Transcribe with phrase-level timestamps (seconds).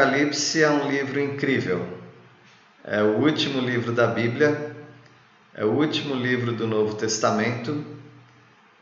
[0.00, 1.86] Apocalipse é um livro incrível.
[2.82, 4.74] É o último livro da Bíblia,
[5.54, 7.84] é o último livro do Novo Testamento,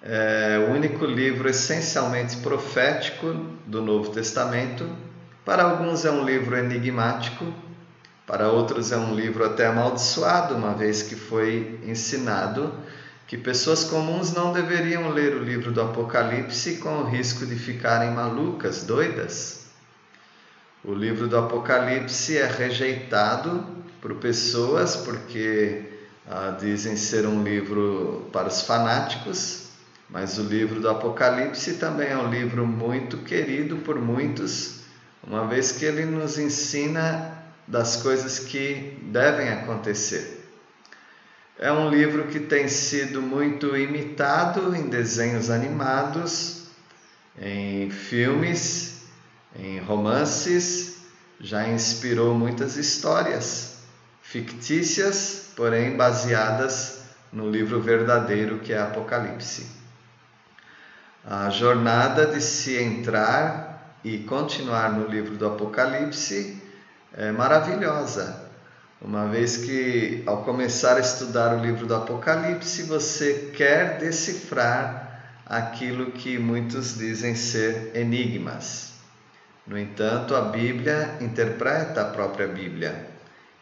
[0.00, 3.34] é o único livro essencialmente profético
[3.66, 4.88] do Novo Testamento.
[5.44, 7.52] Para alguns é um livro enigmático,
[8.24, 12.72] para outros é um livro até amaldiçoado, uma vez que foi ensinado
[13.26, 18.12] que pessoas comuns não deveriam ler o livro do Apocalipse com o risco de ficarem
[18.12, 19.67] malucas, doidas.
[20.84, 23.66] O livro do Apocalipse é rejeitado
[24.00, 25.82] por pessoas porque
[26.26, 29.70] ah, dizem ser um livro para os fanáticos,
[30.08, 34.80] mas o livro do Apocalipse também é um livro muito querido por muitos,
[35.26, 37.36] uma vez que ele nos ensina
[37.66, 40.48] das coisas que devem acontecer.
[41.58, 46.68] É um livro que tem sido muito imitado em desenhos animados,
[47.36, 48.97] em filmes,
[49.58, 50.98] em romances,
[51.40, 53.78] já inspirou muitas histórias
[54.22, 59.66] fictícias, porém baseadas no livro verdadeiro que é Apocalipse.
[61.24, 66.62] A jornada de se entrar e continuar no livro do Apocalipse
[67.12, 68.48] é maravilhosa
[69.00, 76.10] uma vez que, ao começar a estudar o livro do Apocalipse, você quer decifrar aquilo
[76.10, 78.97] que muitos dizem ser enigmas.
[79.68, 83.06] No entanto, a Bíblia interpreta a própria Bíblia.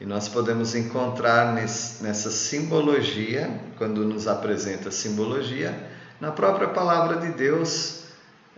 [0.01, 5.75] E nós podemos encontrar nessa simbologia, quando nos apresenta a simbologia,
[6.21, 8.05] na própria palavra de Deus,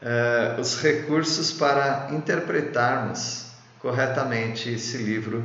[0.03, 3.47] eh, os recursos para interpretarmos
[3.81, 5.43] corretamente esse livro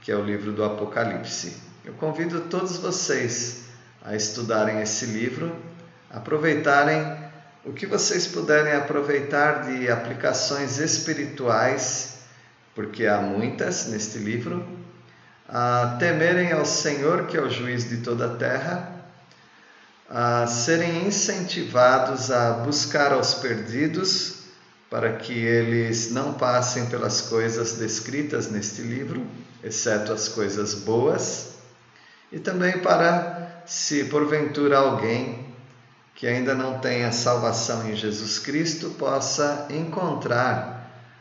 [0.00, 1.56] que é o livro do Apocalipse.
[1.84, 3.64] Eu convido todos vocês
[4.02, 5.54] a estudarem esse livro,
[6.10, 7.19] aproveitarem
[7.64, 12.18] o que vocês puderem aproveitar de aplicações espirituais,
[12.74, 14.66] porque há muitas neste livro,
[15.48, 19.04] a temerem ao Senhor, que é o juiz de toda a terra,
[20.08, 24.40] a serem incentivados a buscar aos perdidos,
[24.88, 29.24] para que eles não passem pelas coisas descritas neste livro
[29.62, 31.50] exceto as coisas boas,
[32.32, 35.49] e também para, se porventura alguém
[36.14, 40.80] que ainda não tenha salvação em Jesus Cristo, possa encontrar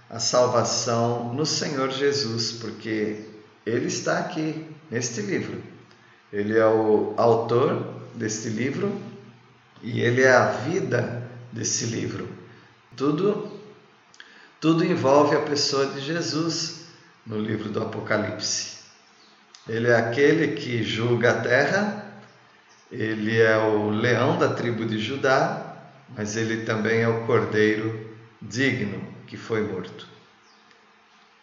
[0.09, 3.25] a salvação no Senhor Jesus, porque
[3.65, 5.61] Ele está aqui neste livro.
[6.33, 7.85] Ele é o autor
[8.15, 8.99] deste livro
[9.81, 12.27] e Ele é a vida desse livro.
[12.95, 13.49] Tudo,
[14.59, 16.87] tudo envolve a pessoa de Jesus
[17.25, 18.79] no livro do Apocalipse.
[19.67, 21.98] Ele é aquele que julga a terra,
[22.91, 25.77] ele é o leão da tribo de Judá,
[26.15, 28.09] mas ele também é o cordeiro
[28.41, 30.07] digno que foi morto.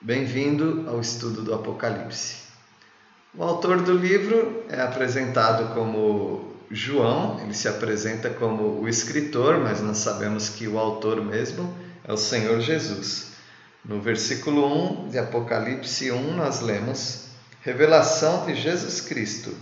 [0.00, 2.46] Bem-vindo ao estudo do Apocalipse.
[3.32, 9.80] O autor do livro é apresentado como João, ele se apresenta como o escritor, mas
[9.80, 13.32] nós sabemos que o autor mesmo é o Senhor Jesus.
[13.84, 17.26] No versículo 1 de Apocalipse 1, nós lemos:
[17.62, 19.54] Revelação de Jesus Cristo,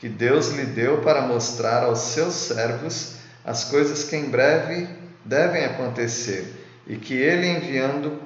[0.00, 4.88] que Deus lhe deu para mostrar aos seus servos as coisas que em breve
[5.22, 8.18] devem acontecer e que ele, enviando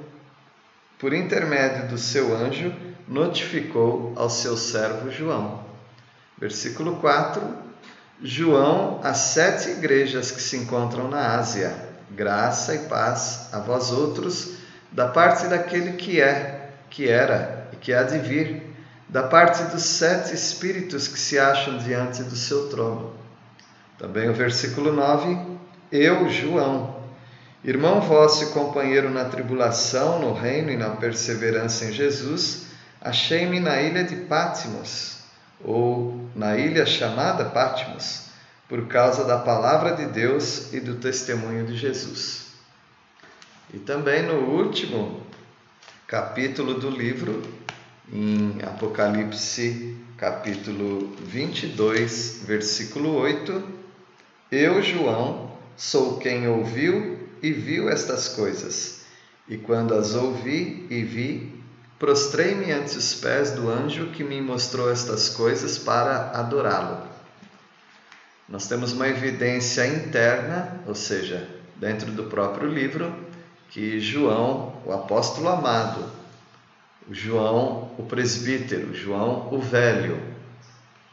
[1.01, 2.73] por intermédio do seu anjo,
[3.09, 5.65] notificou ao seu servo João.
[6.39, 7.43] Versículo 4:
[8.23, 11.75] João, às sete igrejas que se encontram na Ásia,
[12.09, 14.59] graça e paz a vós outros
[14.93, 18.64] da parte daquele que é, que era e que há de vir,
[19.15, 23.15] da parte dos sete espíritos que se acham diante do seu trono.
[23.97, 25.39] Também o versículo 9:
[25.93, 27.01] Eu, João,
[27.63, 32.67] irmão vosso e companheiro na tribulação, no reino e na perseverança em Jesus,
[33.01, 35.19] achei-me na ilha de Pátimos,
[35.63, 38.25] ou na ilha chamada Pátimos,
[38.69, 42.47] por causa da palavra de Deus e do testemunho de Jesus.
[43.73, 45.25] E também no último
[46.09, 47.64] capítulo do livro,
[48.13, 53.63] em Apocalipse, capítulo 22, versículo 8,
[54.53, 59.05] eu, João, sou quem ouviu e viu estas coisas.
[59.49, 61.63] E quando as ouvi e vi,
[61.99, 67.09] prostrei-me ante os pés do anjo que me mostrou estas coisas para adorá-lo.
[68.49, 73.13] Nós temos uma evidência interna, ou seja, dentro do próprio livro,
[73.71, 76.24] que João, o apóstolo amado,
[77.11, 80.19] João, o presbítero, João, o velho,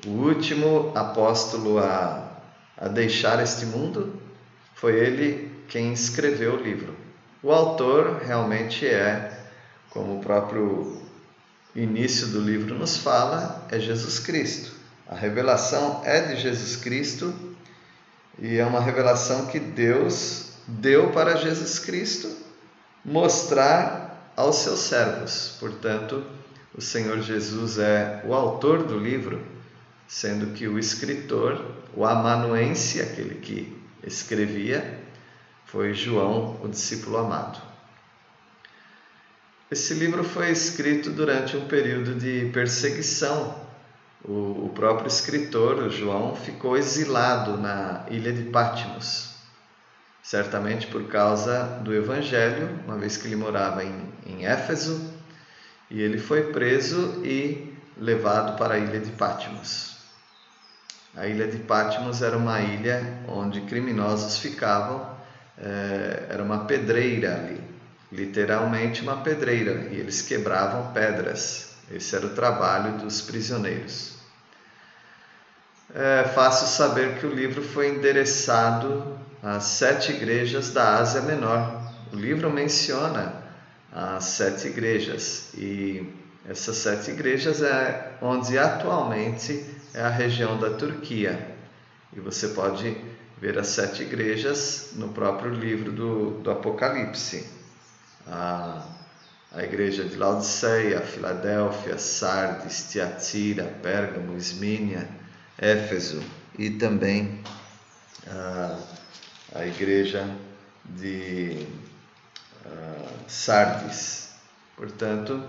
[0.05, 2.31] o último apóstolo a,
[2.77, 4.13] a deixar este mundo,
[4.73, 6.95] foi ele quem escreveu o livro.
[7.43, 9.39] O autor realmente é
[9.89, 11.01] como o próprio
[11.75, 14.71] início do livro nos fala, é Jesus Cristo.
[15.07, 17.33] A revelação é de Jesus Cristo
[18.39, 22.29] e é uma revelação que Deus deu para Jesus Cristo
[23.03, 24.10] mostrar
[24.41, 25.55] aos seus servos.
[25.59, 26.23] Portanto,
[26.75, 29.41] o Senhor Jesus é o autor do livro,
[30.07, 31.63] sendo que o escritor,
[31.95, 34.99] o amanuense, aquele que escrevia,
[35.65, 37.61] foi João, o discípulo amado.
[39.69, 43.55] Esse livro foi escrito durante um período de perseguição.
[44.23, 49.30] O, próprio escritor, o João, ficou exilado na ilha de Patmos,
[50.23, 55.13] certamente por causa do Evangelho, uma vez que ele morava em, em Éfeso,
[55.89, 59.97] e ele foi preso e levado para a ilha de Patmos.
[61.15, 65.09] A ilha de Patmos era uma ilha onde criminosos ficavam,
[65.57, 67.71] é, era uma pedreira ali
[68.11, 71.69] literalmente uma pedreira, e eles quebravam pedras.
[71.89, 74.15] Esse era o trabalho dos prisioneiros.
[75.93, 81.81] É fácil saber que o livro foi endereçado às sete igrejas da Ásia Menor.
[82.11, 83.41] O livro menciona
[83.91, 86.13] as sete igrejas e
[86.47, 91.55] essas sete igrejas é onde atualmente é a região da Turquia.
[92.15, 92.95] E você pode
[93.39, 97.61] ver as sete igrejas no próprio livro do, do Apocalipse
[98.27, 98.85] a,
[99.53, 105.07] a igreja de Laodiceia, Filadélfia, Sardes, Tiatira, Pérgamo, Esmínia,
[105.57, 106.21] Éfeso
[106.57, 107.41] e também
[108.27, 108.77] a,
[109.53, 110.27] a igreja
[110.85, 111.67] de
[113.27, 114.29] Sardes.
[114.75, 115.43] Portanto,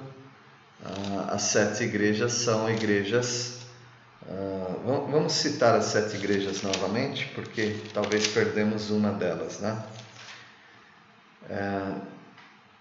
[1.29, 3.59] as sete igrejas são igrejas.
[4.85, 9.83] vamos citar as sete igrejas novamente, porque talvez perdemos uma delas, né?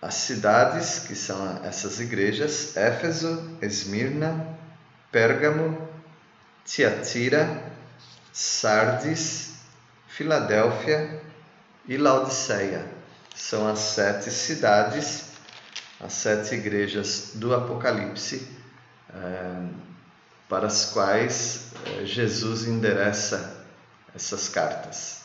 [0.01, 4.57] As cidades, que são essas igrejas, Éfeso, Esmirna,
[5.11, 5.87] Pérgamo,
[6.65, 7.71] Tiatira,
[8.33, 9.50] Sardes,
[10.21, 11.19] Filadélfia
[11.87, 12.85] e Laodiceia.
[13.35, 15.31] São as sete cidades,
[15.99, 18.47] as sete igrejas do Apocalipse,
[19.11, 19.67] eh,
[20.47, 23.65] para as quais eh, Jesus endereça
[24.13, 25.21] essas cartas.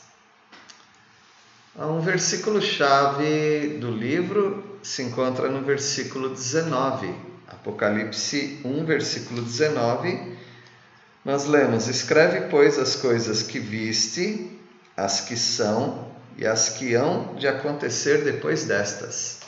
[1.78, 7.14] Um versículo-chave do livro se encontra no versículo 19,
[7.48, 10.38] Apocalipse 1, versículo 19.
[11.22, 14.56] Nós lemos: Escreve, pois, as coisas que viste,
[14.96, 19.40] as que são e as que hão de acontecer depois destas.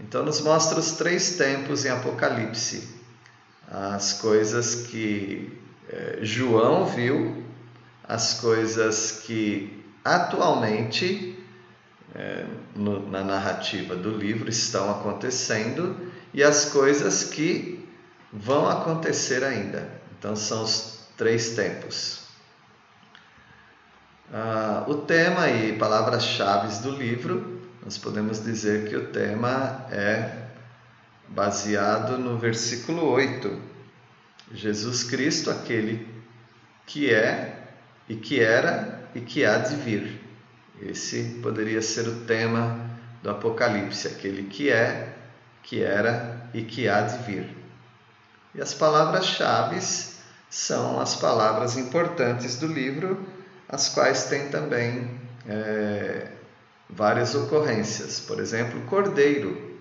[0.00, 2.88] Então, nos mostra os três tempos em Apocalipse:
[3.70, 5.58] as coisas que
[5.88, 7.44] eh, João viu,
[8.04, 11.36] as coisas que atualmente
[12.74, 15.96] no, na narrativa do livro estão acontecendo
[16.32, 17.86] e as coisas que
[18.32, 19.88] vão acontecer ainda.
[20.18, 22.25] Então, são os três tempos.
[24.32, 30.46] Ah, o tema e palavras-chave do livro, nós podemos dizer que o tema é
[31.28, 33.60] baseado no versículo 8.
[34.52, 36.08] Jesus Cristo, aquele
[36.84, 37.68] que é
[38.08, 40.20] e que era e que há de vir.
[40.82, 42.78] Esse poderia ser o tema
[43.22, 45.14] do Apocalipse, aquele que é,
[45.62, 47.56] que era e que há de vir.
[48.54, 49.78] E as palavras-chave
[50.50, 53.35] são as palavras importantes do livro,
[53.68, 55.10] as quais têm também
[55.48, 56.28] é,
[56.88, 58.20] várias ocorrências.
[58.20, 59.76] Por exemplo, cordeiro,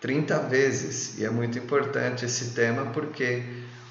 [0.00, 1.18] 30 vezes.
[1.18, 3.42] E é muito importante esse tema porque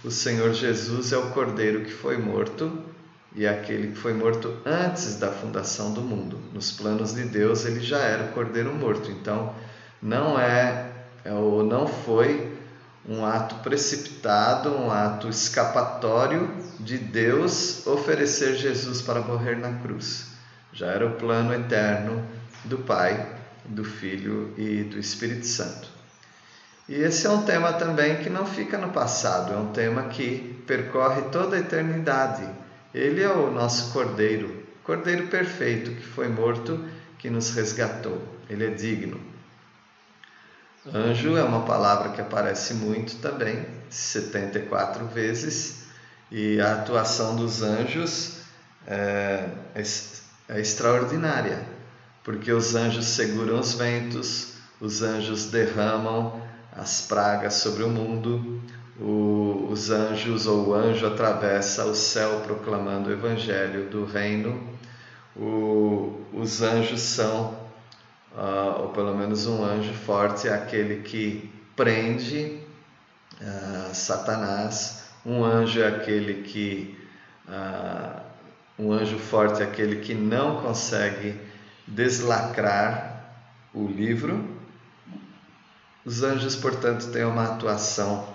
[0.04, 2.84] o Senhor Jesus é o cordeiro que foi morto
[3.36, 6.38] e é aquele que foi morto antes da fundação do mundo.
[6.54, 9.10] Nos planos de Deus, ele já era o cordeiro morto.
[9.10, 9.56] Então,
[10.02, 10.92] não é,
[11.26, 12.54] é ou não foi
[13.08, 16.50] um ato precipitado, um ato escapatório
[16.80, 20.28] de Deus oferecer Jesus para morrer na cruz.
[20.72, 22.26] Já era o plano eterno
[22.66, 25.88] do Pai, do Filho e do Espírito Santo.
[26.90, 30.62] E esse é um tema também que não fica no passado, é um tema que
[30.68, 32.64] percorre toda a eternidade
[32.94, 36.80] ele é o nosso Cordeiro, Cordeiro perfeito que foi morto,
[37.18, 38.22] que nos resgatou.
[38.48, 39.20] Ele é digno.
[40.94, 45.83] Anjo é uma palavra que aparece muito também, 74 vezes,
[46.34, 48.38] e a atuação dos anjos
[48.88, 49.84] é, é,
[50.50, 51.64] é extraordinária,
[52.24, 56.42] porque os anjos seguram os ventos, os anjos derramam
[56.76, 58.60] as pragas sobre o mundo,
[59.00, 64.74] o, os anjos ou o anjo atravessa o céu proclamando o evangelho do reino.
[65.36, 67.60] O, os anjos são,
[68.36, 72.60] uh, ou pelo menos um anjo forte, é aquele que prende
[73.40, 75.03] uh, Satanás.
[75.26, 77.00] Um anjo é aquele que.
[77.48, 78.24] Uh,
[78.78, 81.40] um anjo forte é aquele que não consegue
[81.88, 83.36] deslacrar
[83.74, 84.58] o livro.
[86.04, 88.34] Os anjos, portanto, têm uma atuação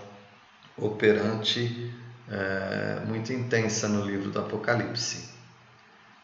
[0.76, 1.92] operante
[2.30, 5.28] é, muito intensa no livro do Apocalipse.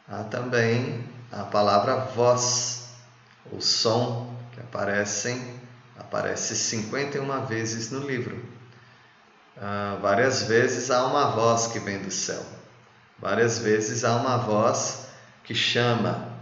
[0.09, 2.89] Há também a palavra voz,
[3.51, 5.61] ou som, que aparecem,
[5.99, 8.54] aparece 51 vezes no livro.
[9.61, 12.43] Ah, várias vezes há uma voz que vem do céu.
[13.19, 15.07] Várias vezes há uma voz
[15.45, 16.33] que chama.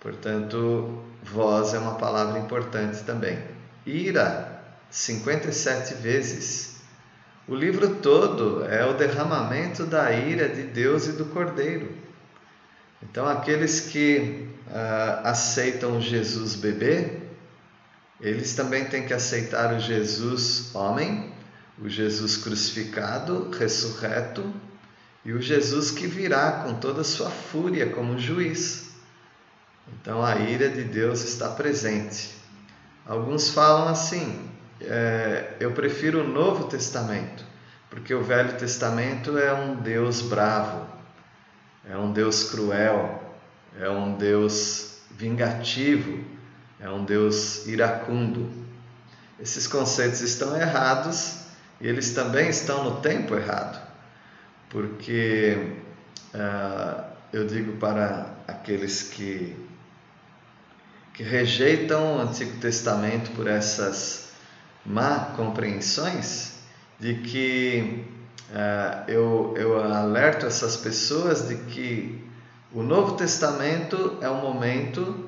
[0.00, 3.38] Portanto, voz é uma palavra importante também.
[3.84, 6.76] Ira, 57 vezes.
[7.46, 11.94] O livro todo é o derramamento da ira de Deus e do Cordeiro.
[13.02, 17.20] Então, aqueles que uh, aceitam Jesus bebê,
[18.20, 21.32] eles também têm que aceitar o Jesus homem,
[21.78, 24.52] o Jesus crucificado, ressurreto
[25.24, 28.90] e o Jesus que virá com toda a sua fúria como juiz.
[29.88, 32.34] Então a ira de Deus está presente.
[33.04, 34.48] Alguns falam assim:
[34.80, 37.44] é, eu prefiro o Novo Testamento,
[37.90, 40.86] porque o Velho Testamento é um Deus bravo,
[41.88, 43.22] é um Deus cruel,
[43.78, 46.24] é um Deus vingativo,
[46.80, 48.50] é um Deus iracundo.
[49.38, 51.45] Esses conceitos estão errados
[51.80, 53.86] eles também estão no tempo errado
[54.68, 55.74] porque
[56.34, 59.56] uh, eu digo para aqueles que,
[61.14, 64.30] que rejeitam o Antigo Testamento por essas
[64.84, 66.54] má compreensões,
[66.98, 68.04] de que
[68.50, 72.24] uh, eu, eu alerto essas pessoas de que
[72.72, 75.25] o Novo Testamento é o momento,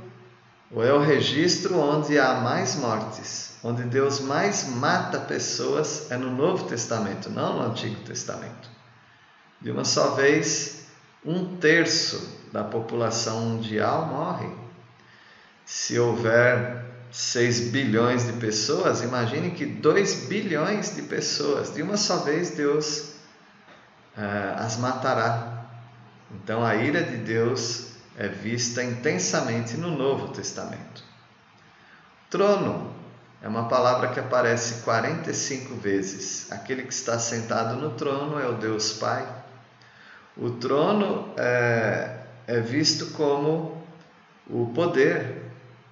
[0.71, 6.31] ou é o registro onde há mais mortes, onde Deus mais mata pessoas, é no
[6.31, 8.69] Novo Testamento, não no Antigo Testamento.
[9.61, 10.87] De uma só vez,
[11.25, 14.49] um terço da população mundial morre.
[15.65, 22.19] Se houver 6 bilhões de pessoas, imagine que 2 bilhões de pessoas, de uma só
[22.19, 23.15] vez, Deus
[24.17, 25.67] uh, as matará.
[26.31, 27.88] Então a ira de Deus
[28.19, 31.05] é vista intensamente no Novo Testamento.
[32.29, 32.93] Trono
[33.41, 36.51] é uma palavra que aparece 45 vezes.
[36.51, 39.25] Aquele que está sentado no trono é o Deus Pai.
[40.37, 42.17] O trono é,
[42.49, 43.85] é visto como
[44.51, 45.45] o poder.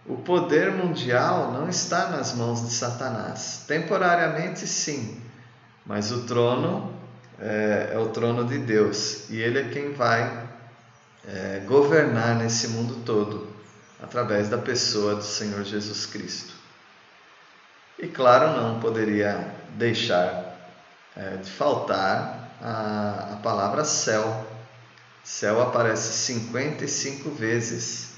[0.04, 3.64] O poder mundial não está nas mãos de Satanás.
[3.68, 5.20] Temporariamente, sim,
[5.84, 6.92] mas o trono
[7.38, 10.45] é, é o trono de Deus e ele é quem vai
[11.26, 13.48] é, governar nesse mundo todo
[14.00, 16.54] através da pessoa do Senhor Jesus Cristo.
[17.98, 20.54] E claro, não poderia deixar
[21.16, 24.46] é, de faltar a, a palavra céu.
[25.24, 28.10] Céu aparece 55 vezes.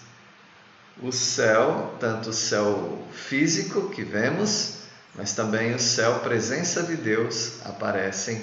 [1.01, 4.79] O céu, tanto o céu físico que vemos,
[5.15, 8.43] mas também o céu, presença de Deus, aparecem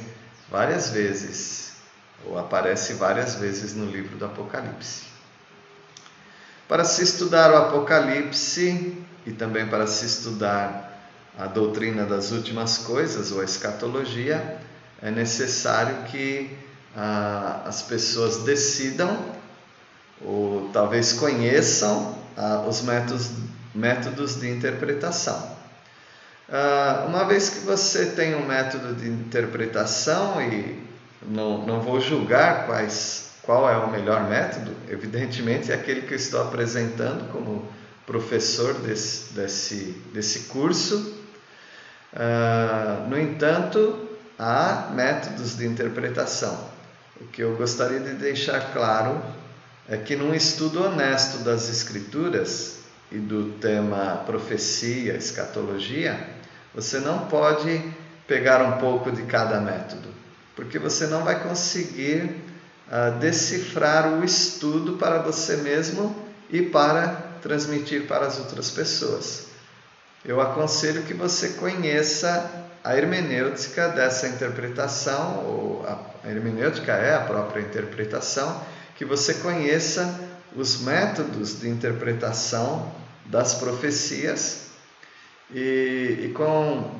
[0.50, 1.74] várias vezes,
[2.26, 5.04] ou aparece várias vezes no livro do Apocalipse.
[6.68, 10.86] Para se estudar o Apocalipse e também para se estudar
[11.38, 14.58] a doutrina das últimas coisas, ou a escatologia,
[15.02, 16.58] é necessário que
[16.96, 19.36] ah, as pessoas decidam,
[20.22, 23.32] ou talvez conheçam, ah, os métodos,
[23.74, 25.56] métodos de interpretação.
[26.50, 30.82] Ah, uma vez que você tem um método de interpretação, e
[31.30, 36.18] não, não vou julgar quais, qual é o melhor método, evidentemente é aquele que eu
[36.18, 37.68] estou apresentando como
[38.06, 41.26] professor desse, desse, desse curso,
[42.16, 44.08] Uh, no entanto,
[44.40, 46.58] há métodos de interpretação.
[47.20, 49.22] O que eu gostaria de deixar claro
[49.88, 52.80] é que num estudo honesto das Escrituras
[53.12, 56.18] e do tema profecia, escatologia,
[56.74, 57.84] você não pode
[58.26, 60.08] pegar um pouco de cada método,
[60.56, 62.24] porque você não vai conseguir
[62.88, 66.16] uh, decifrar o estudo para você mesmo
[66.50, 67.08] e para
[67.42, 69.48] transmitir para as outras pessoas.
[70.24, 77.62] Eu aconselho que você conheça a hermenêutica dessa interpretação, ou a hermenêutica é a própria
[77.62, 78.64] interpretação,
[78.96, 80.20] que você conheça
[80.56, 82.92] os métodos de interpretação
[83.26, 84.68] das profecias
[85.52, 87.00] e, e com,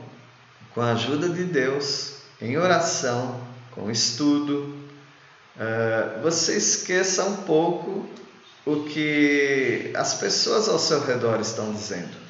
[0.74, 4.76] com a ajuda de Deus, em oração, com estudo,
[5.56, 8.08] uh, você esqueça um pouco
[8.66, 12.26] o que as pessoas ao seu redor estão dizendo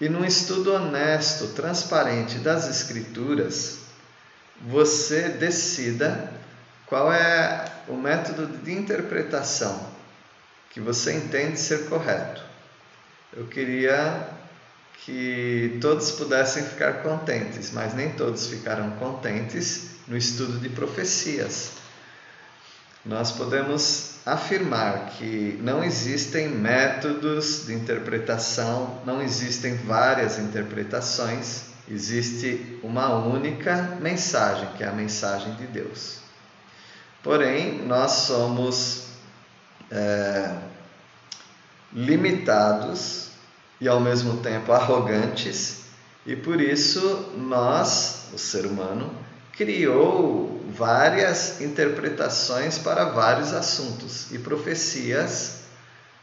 [0.00, 3.80] e num estudo honesto, transparente das Escrituras,
[4.60, 6.32] você decida
[6.86, 9.88] qual é o método de interpretação
[10.70, 12.42] que você entende ser correto.
[13.32, 14.28] Eu queria
[15.04, 21.70] que todos pudessem ficar contentes, mas nem todos ficaram contentes no estudo de profecias.
[23.04, 33.14] Nós podemos afirmar que não existem métodos de interpretação, não existem várias interpretações, existe uma
[33.14, 36.18] única mensagem, que é a mensagem de Deus.
[37.22, 39.04] Porém, nós somos
[39.90, 40.54] é,
[41.92, 43.27] limitados
[43.80, 45.82] e ao mesmo tempo arrogantes,
[46.26, 49.10] e por isso nós, o ser humano,
[49.56, 55.58] criou várias interpretações para vários assuntos e profecias.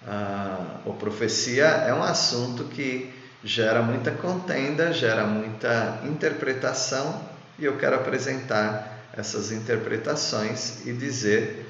[0.08, 3.12] Ah, ou profecia é um assunto que
[3.44, 7.22] gera muita contenda, gera muita interpretação
[7.58, 11.66] e eu quero apresentar essas interpretações e dizer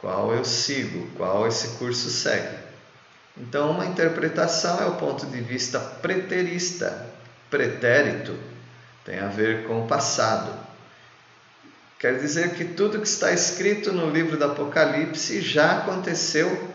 [0.00, 2.67] qual eu sigo, qual esse curso segue.
[3.40, 7.06] Então, uma interpretação é o ponto de vista preterista.
[7.50, 8.36] Pretérito
[9.04, 10.52] tem a ver com o passado.
[11.98, 16.68] Quer dizer que tudo que está escrito no livro do Apocalipse já aconteceu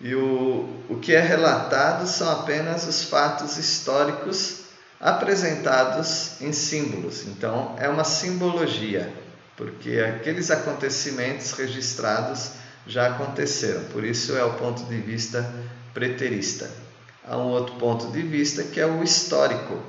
[0.00, 4.60] e o, o que é relatado são apenas os fatos históricos
[5.00, 7.26] apresentados em símbolos.
[7.26, 9.12] Então, é uma simbologia,
[9.56, 12.50] porque aqueles acontecimentos registrados
[12.88, 13.84] já aconteceram.
[13.84, 15.48] Por isso é o ponto de vista
[15.92, 16.68] preterista.
[17.24, 19.80] Há um outro ponto de vista que é o histórico.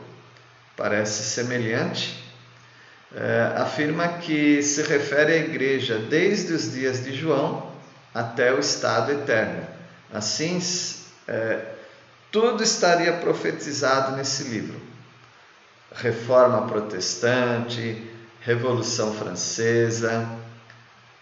[0.75, 2.21] Parece semelhante,
[3.15, 7.71] é, afirma que se refere à igreja desde os dias de João
[8.13, 9.65] até o estado eterno.
[10.13, 10.59] Assim,
[11.27, 11.73] é,
[12.31, 14.79] tudo estaria profetizado nesse livro.
[15.95, 18.09] Reforma protestante,
[18.41, 20.27] Revolução Francesa,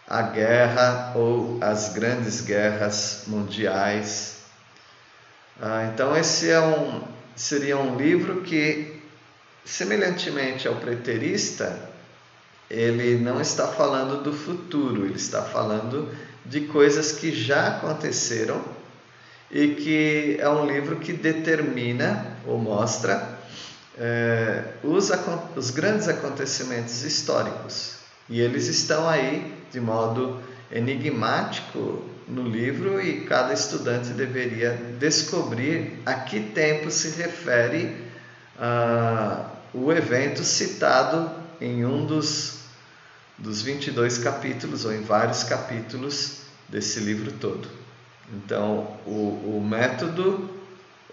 [0.08, 4.38] a guerra ou as grandes guerras mundiais.
[5.62, 7.04] Ah, então, esse é um,
[7.36, 8.98] seria um livro que
[9.68, 11.78] Semelhantemente ao preterista,
[12.70, 16.10] ele não está falando do futuro, ele está falando
[16.46, 18.64] de coisas que já aconteceram
[19.52, 23.38] e que é um livro que determina ou mostra
[23.98, 25.12] é, os,
[25.58, 27.98] os grandes acontecimentos históricos.
[28.30, 36.14] E eles estão aí de modo enigmático no livro e cada estudante deveria descobrir a
[36.14, 37.96] que tempo se refere
[38.60, 42.60] a o evento citado em um dos,
[43.38, 47.68] dos 22 capítulos, ou em vários capítulos desse livro todo.
[48.34, 50.50] Então, o, o método,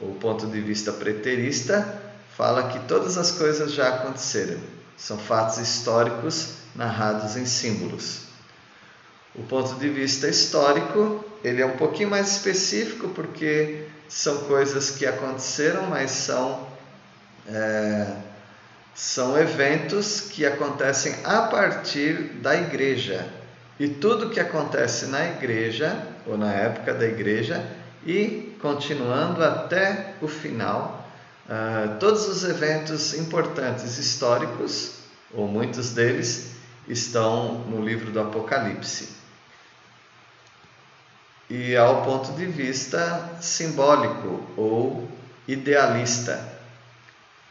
[0.00, 2.02] o ponto de vista preterista,
[2.36, 4.58] fala que todas as coisas já aconteceram,
[4.96, 8.22] são fatos históricos narrados em símbolos.
[9.34, 15.06] O ponto de vista histórico, ele é um pouquinho mais específico porque são coisas que
[15.06, 16.68] aconteceram, mas são
[17.48, 18.16] é,
[18.94, 23.28] são eventos que acontecem a partir da igreja.
[23.78, 27.68] E tudo que acontece na igreja, ou na época da igreja,
[28.06, 31.10] e continuando até o final,
[31.46, 34.92] uh, todos os eventos importantes históricos,
[35.32, 36.53] ou muitos deles,
[36.88, 39.08] estão no livro do Apocalipse.
[41.48, 45.08] E ao ponto de vista simbólico ou
[45.46, 46.52] idealista.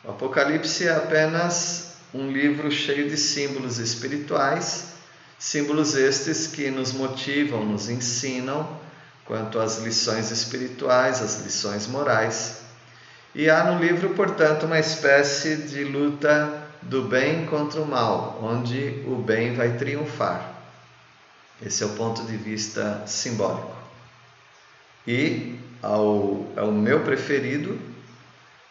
[0.04, 4.94] O Apocalipse é apenas um livro cheio de símbolos espirituais,
[5.40, 8.82] símbolos estes que nos motivam, nos ensinam
[9.26, 12.58] quanto às lições espirituais, às lições morais.
[13.34, 19.04] E há no livro, portanto, uma espécie de luta do bem contra o mal, onde
[19.08, 20.54] o bem vai triunfar.
[21.66, 23.76] Esse é o ponto de vista simbólico.
[25.08, 27.80] E ao, ao meu preferido,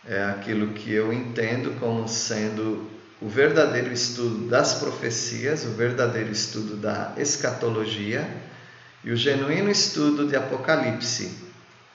[0.06, 6.76] é aquilo que eu entendo como sendo o verdadeiro estudo das profecias, o verdadeiro estudo
[6.76, 8.28] da escatologia
[9.04, 11.30] e o genuíno estudo de Apocalipse.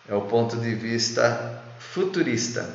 [0.08, 2.74] É o ponto de vista futurista.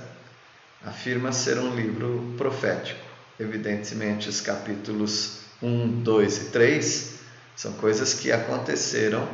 [0.85, 3.12] Afirma ser um livro profético.
[3.42, 7.14] Evidentemente, os capítulos 1, 2 e 3
[7.57, 9.24] são coisas que aconteceram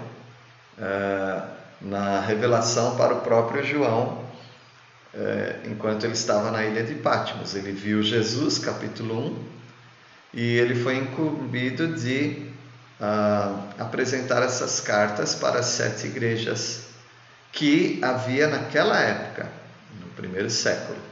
[0.78, 1.48] uh,
[1.80, 4.28] na revelação para o próprio João
[5.14, 7.54] é, enquanto ele estava na ilha de Patmos.
[7.54, 9.44] Ele viu Jesus, capítulo 1,
[10.34, 12.46] e ele foi incumbido de
[13.00, 16.88] uh, apresentar essas cartas para as sete igrejas
[17.52, 19.48] que havia naquela época,
[20.00, 21.07] no primeiro século.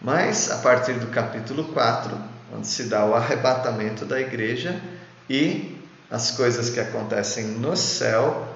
[0.00, 2.16] Mas a partir do capítulo 4,
[2.54, 4.80] onde se dá o arrebatamento da igreja
[5.28, 5.80] e
[6.10, 8.54] as coisas que acontecem no céu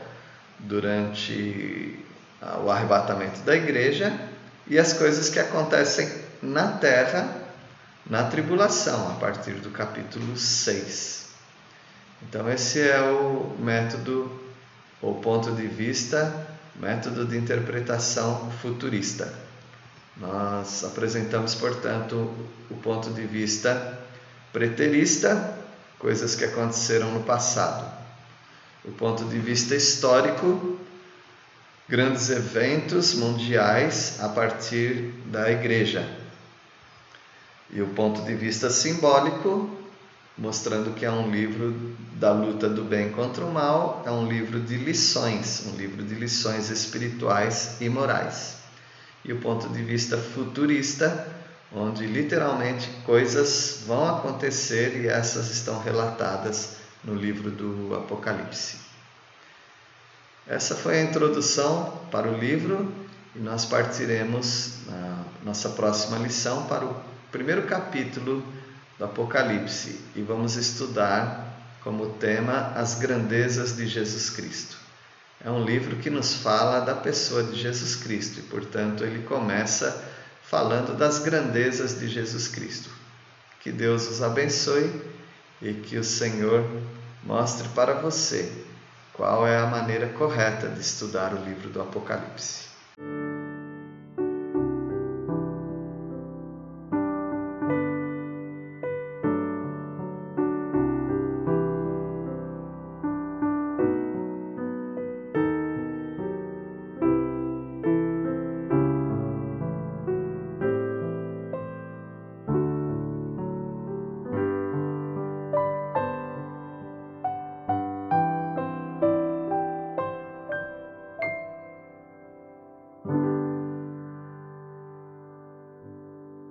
[0.58, 1.98] durante
[2.64, 4.12] o arrebatamento da igreja
[4.66, 6.08] e as coisas que acontecem
[6.42, 7.40] na terra
[8.10, 11.26] na tribulação, a partir do capítulo 6.
[12.22, 14.30] Então, esse é o método,
[15.00, 19.32] ou ponto de vista, método de interpretação futurista.
[20.16, 22.32] Nós apresentamos, portanto,
[22.70, 23.98] o ponto de vista
[24.52, 25.58] preterista,
[25.98, 27.90] coisas que aconteceram no passado.
[28.84, 30.78] O ponto de vista histórico,
[31.88, 36.08] grandes eventos mundiais a partir da igreja,
[37.72, 39.70] e o ponto de vista simbólico,
[40.36, 44.58] mostrando que é um livro da luta do bem contra o mal, é um livro
[44.60, 48.59] de lições, um livro de lições espirituais e morais.
[49.24, 51.26] E o ponto de vista futurista,
[51.72, 58.78] onde literalmente coisas vão acontecer e essas estão relatadas no livro do Apocalipse.
[60.46, 62.92] Essa foi a introdução para o livro
[63.36, 66.96] e nós partiremos na nossa próxima lição para o
[67.30, 68.42] primeiro capítulo
[68.98, 71.46] do Apocalipse e vamos estudar
[71.84, 74.79] como tema as grandezas de Jesus Cristo.
[75.42, 80.04] É um livro que nos fala da pessoa de Jesus Cristo e, portanto, ele começa
[80.42, 82.90] falando das grandezas de Jesus Cristo.
[83.60, 84.90] Que Deus os abençoe
[85.62, 86.68] e que o Senhor
[87.24, 88.52] mostre para você
[89.14, 92.68] qual é a maneira correta de estudar o livro do Apocalipse.